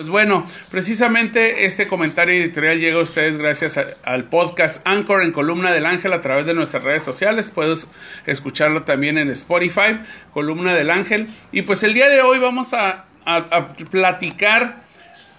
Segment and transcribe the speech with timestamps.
[0.00, 5.72] Pues bueno, precisamente este comentario editorial llega a ustedes gracias al podcast Anchor en Columna
[5.72, 7.50] del Ángel a través de nuestras redes sociales.
[7.50, 7.86] Puedes
[8.24, 10.00] escucharlo también en Spotify,
[10.32, 11.28] Columna del Ángel.
[11.52, 14.80] Y pues el día de hoy vamos a, a platicar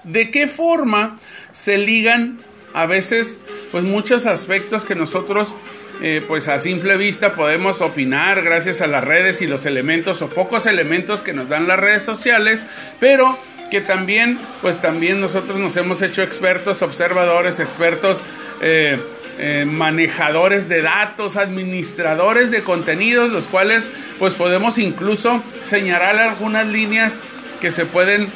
[0.04, 1.18] de qué forma
[1.52, 2.38] se ligan
[2.76, 3.40] a veces
[3.72, 5.56] pues muchos aspectos que nosotros
[6.02, 10.30] eh, pues a simple vista podemos opinar gracias a las redes y los elementos o
[10.30, 12.66] pocos elementos que nos dan las redes sociales,
[13.00, 13.38] pero
[13.70, 18.24] que también, pues también nosotros nos hemos hecho expertos, observadores, expertos,
[18.62, 19.00] eh,
[19.40, 27.20] eh, manejadores de datos, administradores de contenidos, los cuales pues podemos incluso señalar algunas líneas
[27.62, 28.28] que se pueden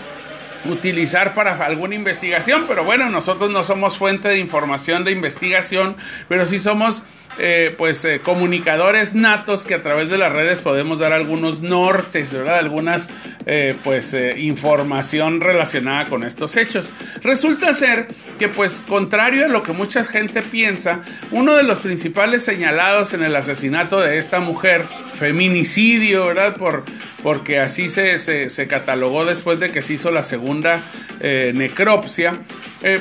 [0.70, 5.96] utilizar para alguna investigación, pero bueno, nosotros no somos fuente de información de investigación,
[6.28, 7.04] pero sí somos
[7.38, 12.34] eh, pues eh, comunicadores natos que a través de las redes podemos dar algunos nortes,
[12.34, 12.60] ¿verdad?
[12.60, 13.10] Algunas
[13.46, 16.94] eh, pues información relacionada con estos hechos.
[17.22, 18.08] Resulta ser
[18.40, 23.24] que pues contrario a lo que mucha gente piensa, uno de los principales señalados en
[23.24, 26.56] el asesinato de esta mujer, feminicidio, ¿verdad?
[26.56, 26.86] Por,
[27.22, 30.84] porque así se, se, catalogó después de que se hizo la segunda
[31.22, 32.40] necropsia,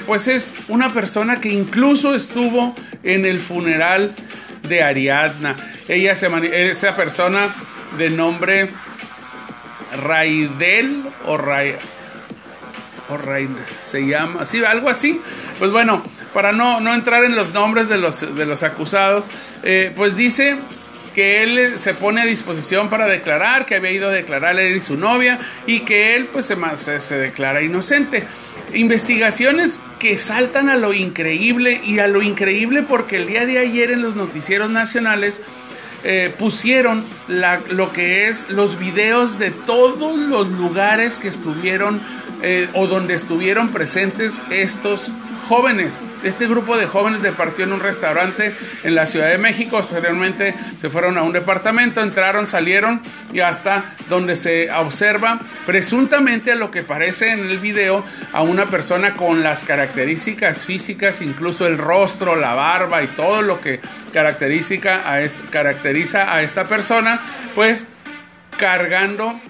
[0.06, 4.14] pues es una persona que incluso estuvo en el funeral
[4.68, 5.56] de Ariadna.
[5.88, 6.28] Ella se
[6.68, 7.54] esa persona
[7.98, 8.70] de nombre
[9.96, 11.38] Raidel o
[13.10, 13.18] o
[13.82, 15.20] se llama, sí, algo así.
[15.58, 16.02] Pues bueno,
[16.32, 19.30] para no, no entrar en los nombres de los, de los acusados,
[19.62, 20.56] eh, pues dice
[21.14, 24.82] que él se pone a disposición para declarar, que había ido a declarar él y
[24.82, 28.24] su novia, y que él pues se, se declara inocente.
[28.74, 33.90] Investigaciones que saltan a lo increíble y a lo increíble porque el día de ayer
[33.90, 35.40] en los noticieros nacionales
[36.06, 42.02] eh, pusieron lo que es los videos de todos los lugares que estuvieron
[42.42, 45.12] eh, o donde estuvieron presentes estos
[45.44, 46.00] jóvenes.
[46.22, 49.76] Este grupo de jóvenes departió en un restaurante en la Ciudad de México.
[49.76, 53.02] Posteriormente se fueron a un departamento, entraron, salieron
[53.32, 58.66] y hasta donde se observa presuntamente a lo que parece en el video a una
[58.66, 63.80] persona con las características físicas, incluso el rostro, la barba y todo lo que
[64.12, 64.64] caracteriza
[65.04, 65.18] a,
[65.50, 67.20] caracteriza a esta persona,
[67.54, 67.86] pues
[68.56, 69.40] cargando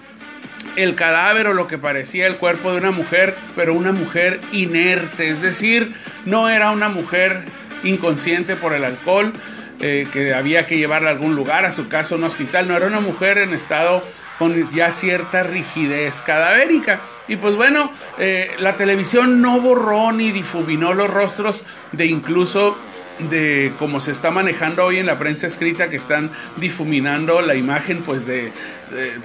[0.75, 5.29] el cadáver o lo que parecía el cuerpo de una mujer, pero una mujer inerte,
[5.29, 5.93] es decir,
[6.25, 7.43] no era una mujer
[7.83, 9.33] inconsciente por el alcohol,
[9.79, 12.77] eh, que había que llevarla a algún lugar, a su casa, a un hospital, no
[12.77, 14.03] era una mujer en estado
[14.39, 17.01] con ya cierta rigidez cadavérica.
[17.27, 22.77] Y pues bueno, eh, la televisión no borró ni difuminó los rostros de incluso
[23.19, 28.03] de cómo se está manejando hoy en la prensa escrita que están difuminando la imagen
[28.03, 28.51] pues de,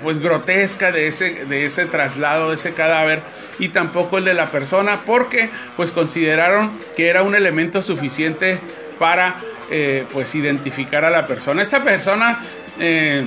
[0.03, 3.23] pues grotesca de ese de ese traslado de ese cadáver
[3.59, 8.59] y tampoco el de la persona porque pues consideraron que era un elemento suficiente
[8.99, 9.39] para
[9.71, 12.41] eh, pues identificar a la persona esta persona
[12.78, 13.27] eh,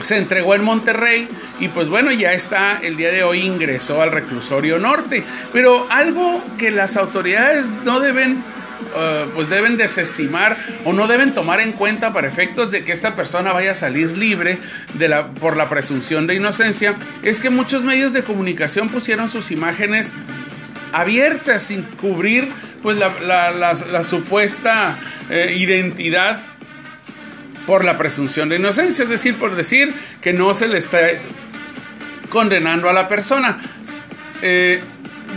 [0.00, 1.28] se entregó en Monterrey
[1.60, 5.24] y pues bueno, ya está, el día de hoy ingresó al reclusorio norte.
[5.52, 8.44] Pero algo que las autoridades no deben
[8.96, 13.14] eh, pues deben desestimar o no deben tomar en cuenta para efectos de que esta
[13.14, 14.58] persona vaya a salir libre
[14.94, 19.50] de la, por la presunción de inocencia, es que muchos medios de comunicación pusieron sus
[19.50, 20.14] imágenes
[20.92, 22.48] abiertas sin cubrir
[22.82, 24.96] pues la, supuesta
[25.30, 26.40] eh, identidad
[27.66, 31.00] por la presunción de inocencia, es decir, por decir que no se le está
[32.30, 33.58] condenando a la persona.
[34.40, 34.80] Eh,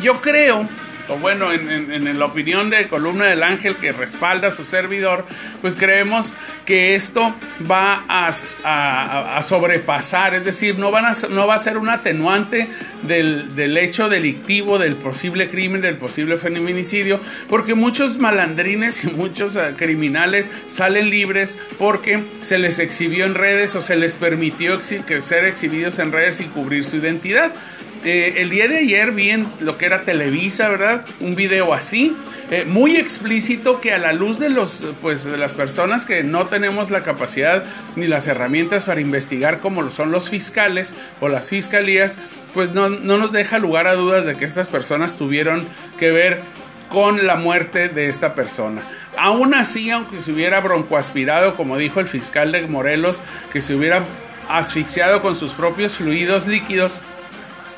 [0.02, 0.70] yo creo
[1.18, 5.26] bueno, en, la opinión de Columna del Ángel que respalda a su servidor,
[5.62, 6.34] pues creemos
[6.66, 7.36] que esto
[7.70, 12.70] va a, sobrepasar, es decir, no, va a ser un atenuante
[13.04, 19.56] del, del, hecho delictivo, del posible crimen, del posible feminicidio, porque muchos malandrines y muchos
[19.56, 25.46] eh, criminales salen libres porque se les exhibió en redes o se les permitió ser
[25.46, 27.52] exhibidos en redes sin cubrir su identidad.
[28.04, 31.06] Eh, el día de ayer vi en lo que era Televisa, ¿verdad?
[31.20, 32.16] Un video así,
[32.50, 36.48] eh, muy explícito que a la luz de los, pues, de las personas que no
[36.48, 37.64] tenemos la capacidad
[37.96, 42.18] ni las herramientas para investigar como son los fiscales o las fiscalías,
[42.56, 45.68] pues no, no nos deja lugar a dudas de que estas personas tuvieron
[46.00, 46.42] que ver
[46.90, 48.82] con la muerte de esta persona.
[49.16, 53.22] Aún así, aunque se hubiera broncoaspirado, como dijo el fiscal de Morelos,
[53.54, 54.04] que se hubiera
[54.50, 57.00] asfixiado con sus propios fluidos líquidos,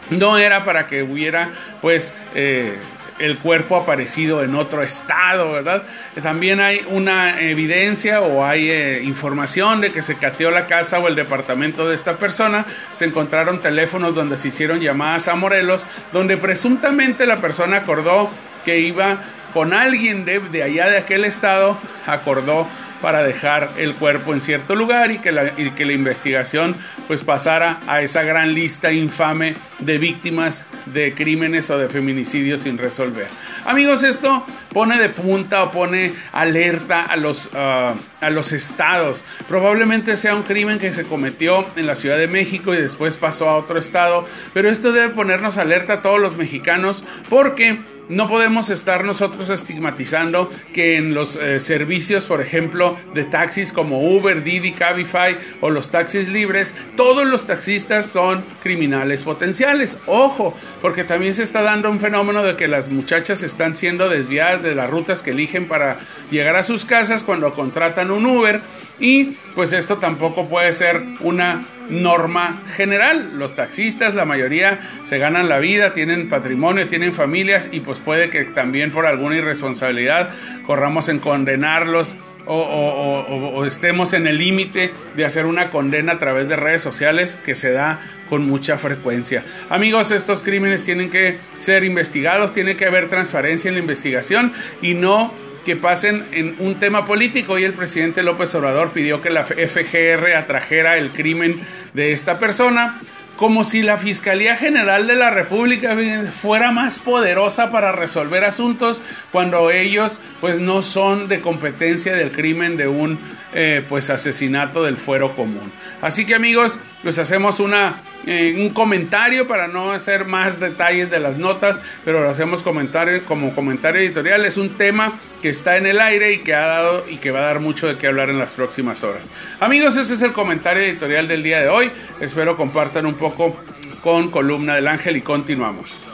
[0.09, 1.50] no era para que hubiera
[1.81, 2.77] pues eh,
[3.19, 5.83] el cuerpo aparecido en otro estado, ¿verdad?
[6.21, 11.07] También hay una evidencia o hay eh, información de que se cateó la casa o
[11.07, 16.38] el departamento de esta persona, se encontraron teléfonos donde se hicieron llamadas a Morelos, donde
[16.38, 18.29] presuntamente la persona acordó
[18.65, 19.19] que iba
[19.53, 21.77] con alguien de, de allá de aquel estado,
[22.07, 22.67] acordó
[23.03, 27.81] para dejar el cuerpo en cierto lugar y que la, que la investigación pues pasara
[27.85, 33.27] a esa gran lista infame de víctimas de crímenes o de feminicidios sin resolver.
[33.65, 39.25] Amigos, esto pone de punta o pone alerta a los, uh, a los estados.
[39.49, 43.49] Probablemente sea un crimen que se cometió en la Ciudad de México y después pasó
[43.49, 48.69] a otro estado, pero esto debe ponernos alerta a todos los mexicanos porque no podemos
[48.69, 54.71] estar nosotros estigmatizando que en los eh, servicios, por ejemplo, de taxis como Uber, Didi,
[54.71, 59.97] Cabify o los taxis libres, todos los taxistas son criminales potenciales.
[60.05, 64.63] Ojo, porque también se está dando un fenómeno de que las muchachas están siendo desviadas
[64.63, 65.99] de las rutas que eligen para
[66.31, 68.61] llegar a sus casas cuando contratan un Uber
[68.99, 73.38] y pues esto tampoco puede ser una norma general.
[73.38, 78.30] Los taxistas, la mayoría, se ganan la vida, tienen patrimonio, tienen familias y pues puede
[78.30, 80.30] que también por alguna irresponsabilidad
[80.65, 82.15] corramos en condenarlos
[82.45, 87.56] o, estemos en el límite de hacer una condena a través de redes sociales que
[87.56, 89.44] se da con mucha frecuencia.
[89.69, 94.51] Amigos, estos crímenes tienen que ser investigados, tiene que haber transparencia en la investigación
[94.81, 95.33] y no
[95.63, 100.36] que pasen en un tema político y el presidente López Obrador pidió que la FGR
[100.36, 101.62] atrajera el crimen
[101.94, 103.00] de esta persona
[103.36, 105.98] como si la Fiscalía General de la República
[106.31, 109.01] fuera más poderosa para resolver asuntos
[109.31, 113.19] cuando ellos pues no son de competencia del crimen de un
[113.54, 115.71] eh, pues asesinato del fuero común.
[116.01, 121.19] Así que amigos, pues hacemos una eh, un comentario para no hacer más detalles de
[121.19, 124.45] las notas, pero lo hacemos comentario, como comentario editorial.
[124.45, 127.39] Es un tema que está en el aire y que ha dado y que va
[127.39, 129.31] a dar mucho de qué hablar en las próximas horas.
[129.59, 131.91] Amigos, este es el comentario editorial del día de hoy.
[132.19, 133.57] Espero compartan un poco
[134.01, 136.12] con Columna del Ángel y continuamos.